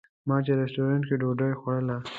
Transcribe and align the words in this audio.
ما 0.27 0.37
چې 0.45 0.51
رسټورانټ 0.59 1.03
کې 1.07 1.15
ډوډۍ 1.21 1.51
خوړله. 1.59 1.97